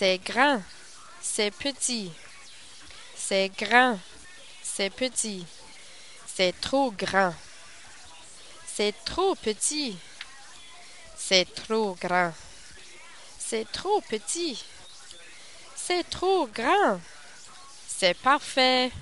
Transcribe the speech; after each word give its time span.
C'est 0.00 0.18
grand, 0.18 0.62
c'est 1.20 1.50
petit. 1.50 2.12
C'est 3.16 3.50
grand, 3.58 3.98
c'est 4.62 4.90
petit. 4.90 5.44
C'est 6.24 6.54
trop 6.60 6.92
grand. 6.92 7.34
C'est 8.64 8.94
trop 9.04 9.34
petit. 9.34 9.98
C'est 11.16 11.52
trop 11.52 11.96
grand. 12.00 12.32
C'est 13.40 13.66
trop 13.72 14.00
petit. 14.02 14.64
C'est 15.74 16.08
trop 16.08 16.46
grand. 16.46 17.00
C'est 17.88 18.14
parfait. 18.14 18.92